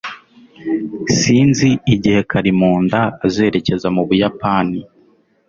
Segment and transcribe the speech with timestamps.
[1.17, 4.79] Sinzi igihe Karimunda azerekeza mu Buyapani